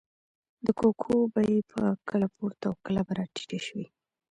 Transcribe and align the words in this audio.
د 0.65 0.67
کوکو 0.79 1.15
بیې 1.33 1.59
به 1.71 1.81
کله 2.09 2.27
پورته 2.35 2.63
او 2.69 2.75
کله 2.85 3.01
به 3.07 3.13
راټیټې 3.19 3.59
شوې. 3.67 3.85